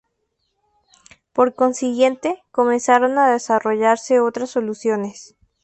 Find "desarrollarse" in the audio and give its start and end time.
3.29-4.19